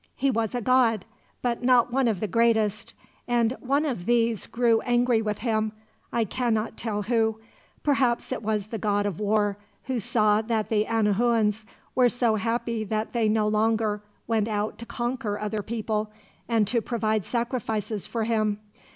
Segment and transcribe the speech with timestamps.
[0.15, 1.05] "He was a god,
[1.43, 2.95] but not one of the greatest,
[3.27, 5.73] and one of these grew angry with him
[6.11, 7.39] I cannot tell who.
[7.83, 12.83] Perhaps it was the god of war, who saw that the Anahuans were so happy
[12.85, 16.09] that they no longer went out to conquer other people,
[16.49, 18.57] and to provide sacrifices for him.